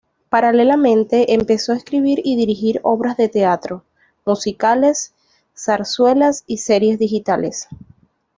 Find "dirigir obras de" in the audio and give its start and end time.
2.35-3.29